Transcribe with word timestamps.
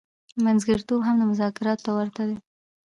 منځګړتوب 0.43 1.01
هم 1.07 1.17
مذاکراتو 1.31 1.83
ته 1.85 1.91
ورته 1.97 2.21
دی. 2.29 2.37